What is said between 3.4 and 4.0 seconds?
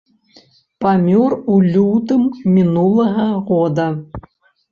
года.